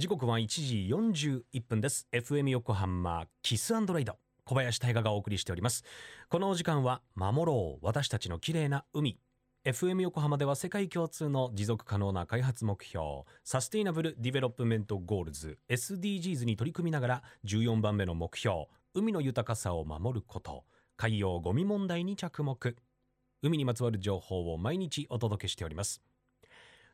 [0.00, 2.08] 時刻は1時41分です。
[2.10, 4.16] FM 横浜 Kiss & Ride。
[4.46, 5.84] 小林大賀がお送りしております。
[6.30, 9.18] このお時間は守ろう私たちの綺麗な海。
[9.66, 20.64] FM 横浜では世界共通の持続可能な開発目標 Sustainable Development Goals SDGs に取り組みながら14番目の目標海の豊かさを守ること。
[20.96, 22.74] 海洋ゴミ問題に着目。
[23.42, 26.00] 海にまつわる情報を毎日お届けしております。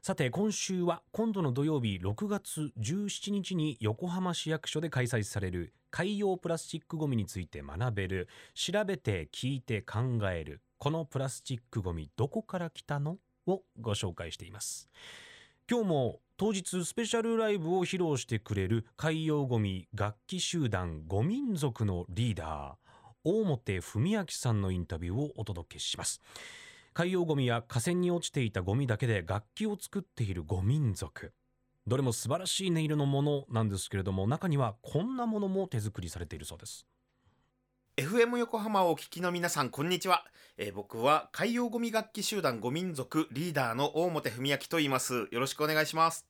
[0.06, 8.28] さて今週は今度の土曜日6月17日に横浜市役所で開催される海洋プラスチックごみについて学べる。
[8.54, 10.60] 調べて聞いて考える。
[10.78, 13.18] このプラスチックごみどこから来たの？
[13.48, 14.88] をご紹介しています。
[15.68, 26.22] 今日も当日スペシャルライブを披露してくれる海洋ごみ楽器集団ご民族のリーダー大本文明さんのインタビューをお届けします。
[26.96, 31.34] 海洋ゴミや河川に落ちていたゴミだけで楽器を作っているゴ民族。
[31.86, 36.86] どれも素晴らしい音色のものなんですけれども中にはこんなものも手作りされているそうです。
[37.98, 40.24] FM 横浜をお聞きの皆さんこんにちは、
[40.56, 45.28] えー、僕は海洋ゴミ楽器集団ゴ民族リーダーの大本文明と言います。
[45.30, 46.24] よろしくお願いします。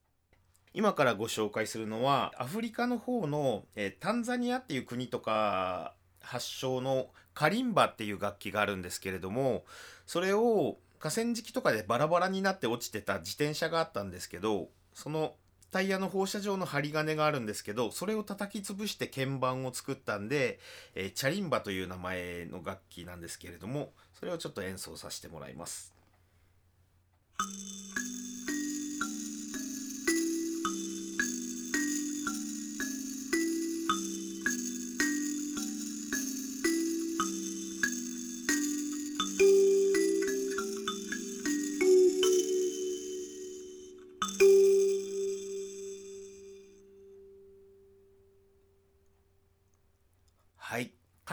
[0.73, 5.95] 今からご紹介するのはアフリカの方の、えー、タンザニアっていう国とか
[6.27, 9.63] 発祥のカリンバっていう楽器があるんですけれども
[10.05, 15.33] それを河川敷とかでバラバラになって落ちてた自転車があったんですけどその
[15.71, 20.59] タイヤの放射状の針金があるんですけどそれを叩き潰して鍵盤を作ったんで、
[20.95, 25.93] えー、チャリンバという名前の楽器なんですけれどもそれをちょっと演奏させてもらいます。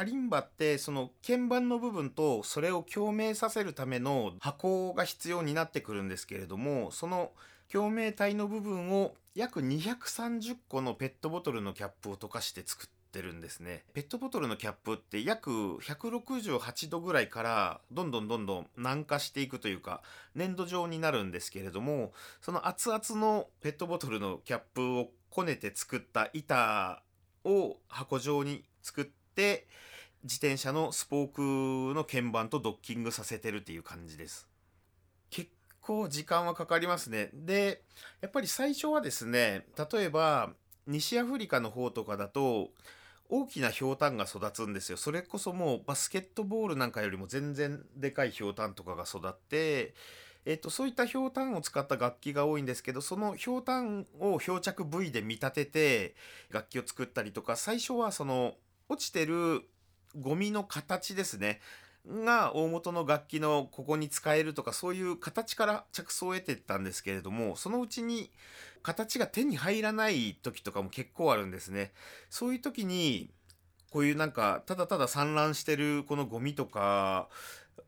[0.04, 7.32] カリンバってその鍵盤の部分とそれを共鳴させるための箱が必要になってくるんですけれどもその
[7.72, 13.84] 共鳴体の部分を約230個のペットボトルのキャップを溶かして作ってるんですね。
[13.94, 20.02] ペットボトルのキャップって約168度ぐらいからどんどんどんどん軟化していくというか
[20.34, 22.12] 粘土状になるんですけれども
[22.42, 27.02] その熱々のペットボトルのキャップをこねて作った板
[27.46, 29.66] を箱状に作って
[30.24, 34.48] 自転車のスポークの鍵盤とドッキングさせてるっていう感じです。
[35.30, 37.30] 結構時間はかかりますね。
[37.34, 37.82] で、
[38.22, 40.50] やっぱり最初はですね、例えば
[40.86, 42.70] 西アフリカの方とかだと
[43.28, 44.96] 大きなひょうたんが育つんですよ。
[44.96, 49.94] それこそもうバスケットボールなんかよりも全然でかいひょうたんとかが育って、
[50.46, 56.14] えっと、そういったひょうたんを使った楽器が多いんですけどそのひょうたんを漂着部位で見立てて
[56.50, 58.54] 楽器を作ったりとか最初はその
[58.88, 59.62] 落ちてる
[60.20, 61.60] ゴミの形ですね。
[62.06, 68.30] が大元の楽器のここに使えるとかそういう形から着想を得てったんですけれどもそのうちに
[68.82, 71.92] 形が手に入らない時とかも結構あるんですね。
[72.28, 73.30] そういう時に
[73.90, 77.28] こういうなんかただただ散乱してるこのゴミとか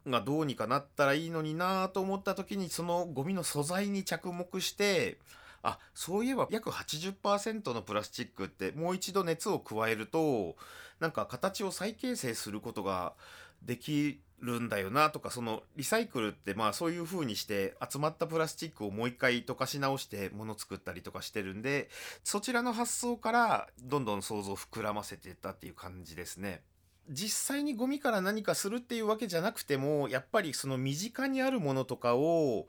[0.06, 5.18] がどうにかなったらいいのになと思った時にそのゴミの素材に着目して
[5.62, 10.54] あそういえば約80%のプラスチックってもう一度熱を加えると
[11.00, 13.14] なんか形を再形成することが
[13.62, 21.88] できるんだよなとかそのリサイクルってまあそういう風にして集まったプラスチックをもう一回溶かし直して物作ったりとかしてるんで
[22.22, 26.62] そちらの発想からどんどん想像を膨らませていったっていう感じですね。
[27.08, 32.66] 実際にゴミから何かするっていうわけじゃなくてもやっぱりその身近にあるものとかを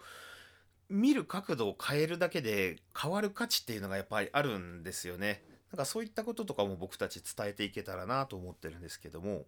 [0.89, 5.43] 見る角度を変えるだけで変わる価値っていうのがやっぱりあるんですよね。
[5.71, 9.45] なんかそういったこととかも僕たち伝えていけたらなと思ってるんですけども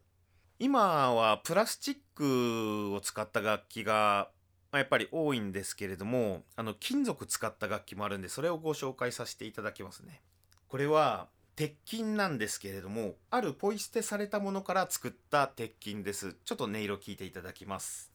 [0.60, 4.30] 今はプラスチックを使った楽器が
[4.74, 10.22] やっぱり多いんですけれどもあの金属使った楽器もあるんでそれをご紹介させていただきますね。
[10.68, 16.36] これは鉄筋なんですけれどもあるポイ捨てされたものから作った鉄筋です。
[16.46, 18.12] ちょっと音色聞いていただきます。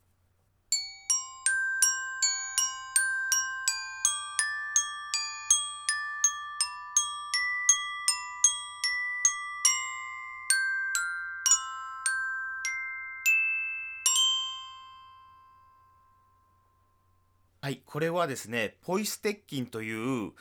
[17.64, 20.32] はい、これはですね、ポイ捨て鉄筋という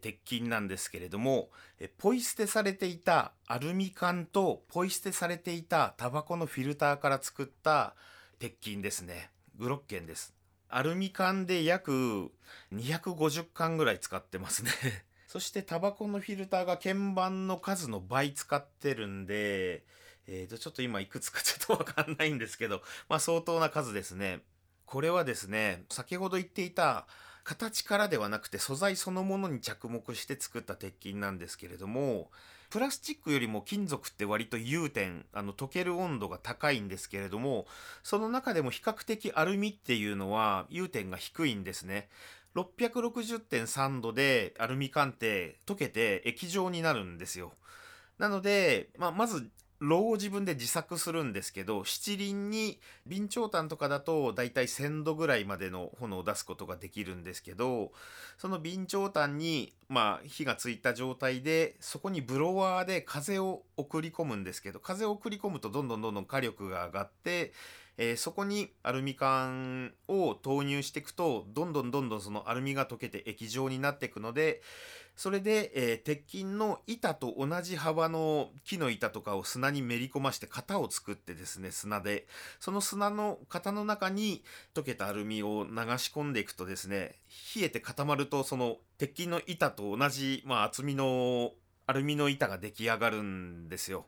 [0.00, 1.50] 鉄筋なんですけれども、
[1.98, 7.94] ポイ捨てされていたアルミ缶とポイ捨てされていたタバコのフィルターから作った
[8.38, 9.28] 鉄筋ですね。
[9.58, 10.32] グロッケンです。
[10.70, 12.30] アルミ缶で約
[12.72, 14.70] 250缶ぐらい使ってますね。
[15.28, 19.84] そしてタバコのフィルターが鍵盤の数の倍使ってるんで、
[20.26, 24.40] えーと、ちょっと今いくつかちょっとわかんないんですけど、まあ相当な数ですね。
[24.90, 27.06] これはですね、先ほど言っていた
[27.44, 32.32] 形からではなくて素材そのものに着目して作った鉄筋なんですけれども、
[32.70, 37.66] プラスチックよりも金属って割と融点、あの溶ける温度が高いんですけれども、
[38.02, 42.08] その中でも比較的アルミっていうのは融点が低いんですね。
[42.56, 47.52] 660.3度でアルミ缶って溶けて液状になるんですよ。
[48.18, 52.78] なので、まあ、まず、炉を自分で自作するんですけど、七輪に
[53.08, 57.92] 備長炭とかだとだいたい1000度ぐらいまでの炎を出すことができるんですけど、
[58.36, 67.52] その備長炭に、まあ、火がついた状態で、そこにブロワーで風を送り込むんですけど、風を送り込むとどんどんどんどん火力が上がって、
[68.02, 74.62] えー、そこにアルミ缶を投入していくとどんどんどんどんそのアルミが溶けて液状になっていくので
[75.16, 82.26] それで、えー、鉄筋の板と同じ幅の木の板とかを砂にめり込まして型を作ってですね砂で
[82.58, 84.44] その砂の型の中に
[84.74, 87.16] 溶けたアルミを流し込んでいくとですね
[87.54, 91.50] 冷えて固まるとその鉄筋の板と同じ、まあ、厚みの
[91.86, 94.06] アルミの板が出来上がるんですよ。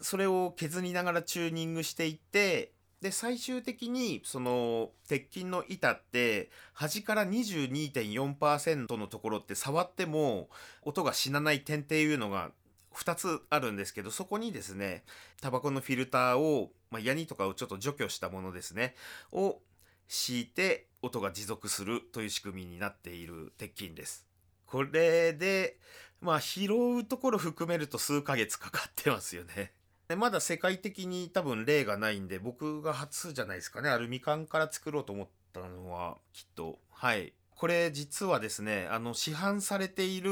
[0.00, 10.48] それを削りながらチューニングしていってで最終的にその鉄筋の板って端から22.4%のところって触っても
[10.82, 12.50] 音が死なない点っていうのが
[12.94, 15.04] 2つあるんですけどそこにですね
[15.40, 18.96] タバコのフィルターを、まあ、ヤニとかをちょっと除去したものですね
[19.32, 19.60] を
[20.08, 24.26] 敷いて音が持続するという仕組みになっている鉄筋です。
[24.66, 25.76] これで
[26.20, 29.72] まあ拾うところ含めると数ヶ月かかってますよね。
[30.08, 33.90] でまだ世界的に多分例がないんで僕が初じゃないですかね。
[33.90, 36.78] アルミ缶から作ろうと思ったのはきっと。
[36.90, 37.34] はい。
[37.54, 40.30] これ実はですねあの市販されている、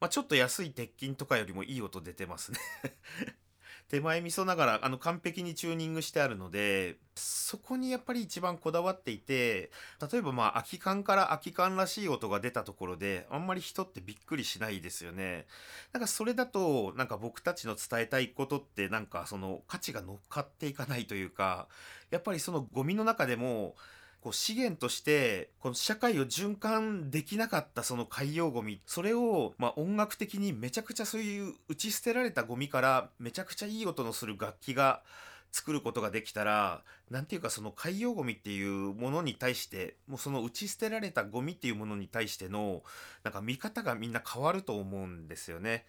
[0.00, 2.58] まあ、ちょっと安い鉄筋とかよりもいい音出てますね。
[3.92, 9.70] 手前味噌ながらあの完璧にチューニングしてあるのでそこにやっぱり一番こだわっていて
[10.10, 15.44] 例えばまあ空き缶から空き缶らしい音が出たところであんまり人ってびっくりしないですよね。
[15.92, 21.68] なんかそれだとなんか僕たちの伝えたいことってなんかその価値が乗っかっていかないというか
[22.10, 23.74] やっぱりそのゴミの中でも
[24.22, 35.02] こう資源としてこの社会を循環できなかったその海洋ゴミそれをまあ音楽的にめちゃくちゃそういう打ち捨てられたゴミからめちゃくちゃいい音のする楽器が
[35.50, 42.82] 作ることができたら何て言うかその海洋ゴミっていうものに対してもうその打ち捨てられたゴミっていうものに対しての
[43.24, 45.84] なんか見方がみんな変わると思うんですよね。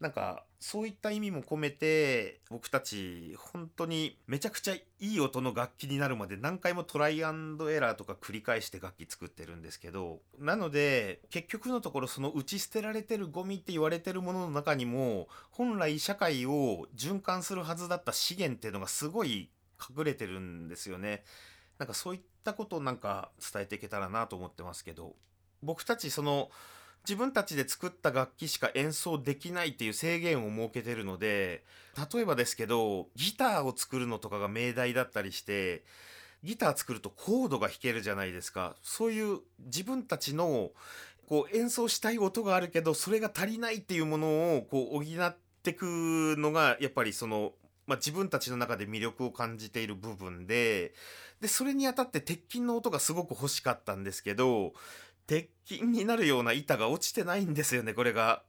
[0.00, 21.22] なんかそういった意味も込めて僕たち本当にめちゃくちゃいい音の楽器になるまで何回もトライアンドエラーとか繰り返して楽器作ってるんですけどなので結局のところその打ち捨てられてるゴミって言われてるものの中にも本来社会を循環するはずだった資源っていうのがすごい隠れてるんですよね。
[21.78, 25.14] なんかそういったことをなんか伝えていけたらなと思ってますけど
[25.62, 26.50] 僕たちその
[27.08, 31.64] 自分たちで作った楽器しか演奏できないっていう制限を設けてるので
[32.12, 35.84] 例えばですけどギターを作るのとかが命題だったりして
[36.44, 38.76] ギター作るとコードが弾けるじゃないですか。
[38.82, 40.70] そういう自分たちの
[41.26, 47.52] こう演奏したい音があるけどそれが足りないっていうものをこう補ってくのがやっぱりその、
[47.86, 50.94] まあ、自分たちの中で魅力を感じている部分で
[51.40, 54.72] でそれにあたって鉄筋の音がすごく欲しかったんですけど
[55.28, 58.42] 鉄筋になるような板が落ちてないんですよねこれが。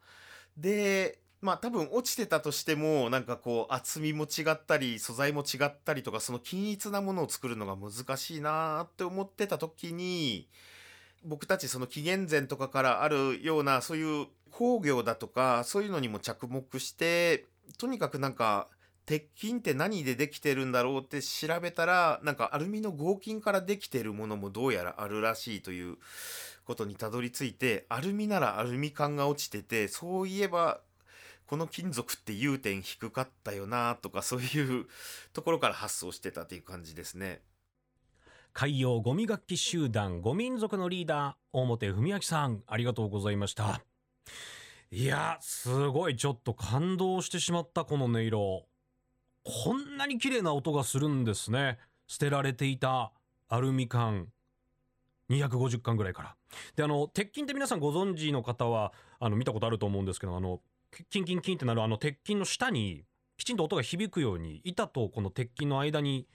[0.57, 10.49] でまあ多分落ちてたとしてもなんかこう厚みも違ったり素材も違ったりとかその均一なものを作るのが難しいなって思ってた時に
[11.23, 17.45] 僕たちその紀元前とかからあるようなそういう工業だとかそういうのにも着目して
[17.77, 18.67] とにかくなんか
[19.05, 25.97] 鉄筋って何でできてるんだろうって調べたらなんかアルミの合金からできてるものもどうやらあるらしいという
[26.69, 30.81] ことにたどり着いてアルミならアルミ缶が落ちててそういえば
[31.47, 34.85] この金属って融点低かったよなとかそういう
[35.33, 37.41] ところから発想してたっていう感じですね。
[38.53, 43.81] 海洋ゴミ楽器集団ゴ民族のリーダー表文明さんありがとうございました。
[44.91, 48.67] いやすごいちょっと感動してしまったこの音色。
[49.43, 51.79] こんなに綺麗な音がするんですね。
[52.05, 53.11] 捨てられていた
[53.47, 54.31] アルミ缶。
[55.29, 56.35] 250巻ぐらいから。
[56.75, 60.61] であの鉄筋って皆さんご存知の方はあの見たことあると思うんですけどあの
[61.09, 63.03] キンキンキンってなるあの鉄筋の下に
[63.37, 66.27] きちんと音が響くように板とこの鉄筋の間に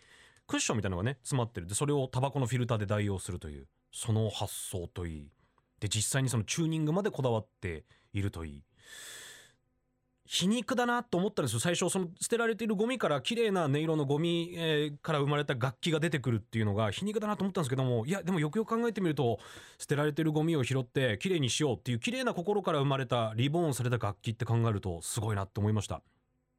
[0.47, 1.67] クッションみたいなのがね詰まってる。
[1.67, 5.31] でそれをタバコのフィルターで代用するというその発想といい。
[5.81, 8.63] で実際にそのチューニングまでこだわっているといい。
[10.27, 11.61] 皮肉だなと思ったんですよ。
[11.61, 14.57] 最初その捨てられているゴミから綺麗な音色のゴミ、
[15.03, 19.39] から生まれた楽器が出てくるっていうのが皮肉だなと思ったんですけどもいやでもよくよく考えてみると
[19.79, 26.03] 捨てられているゴミを拾って綺麗にしようっていう綺麗な心から生まれたリボーンされた楽器って考えるとすごいなって思いました。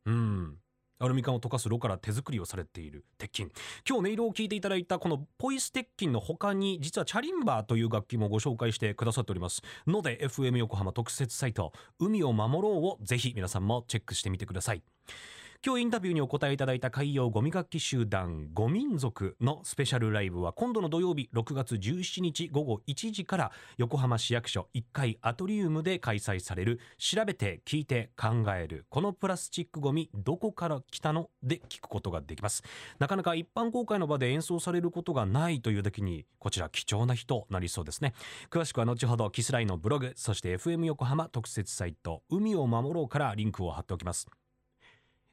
[0.05, 0.57] うん。
[0.99, 3.49] アルミ缶を溶かす炉から手作りをされている鉄筋。
[3.87, 9.61] 今日音色を聞いていただいたこのポイス鉄筋の他に実はチャリンバーという楽器もご紹介してくださっております。
[9.87, 14.83] ので FM 横浜特設サイト海を守ろうをぜひ皆さんもチェックしてみてください。
[15.65, 32.61] 今日インタビューにお答えいただいた海洋ゴミ楽器集団ゴ民族のスペシャルライブは今度の土曜日6月17日午後1時から横浜市役所1階アトリウムで開催される調べて聞いて考えるこのプラスチックゴミどこから来たので聞くことができます。
[32.99, 38.13] なかなか一般公開の場で演奏されることがないというだけにこちら貴重な日となりそうですね。
[38.51, 44.27] 詳しくは後ほどキスライのブログそして FM 横浜特設サイト海を守ろうからリンクを貼っておきます。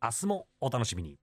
[0.00, 1.16] 明日もお楽しみに。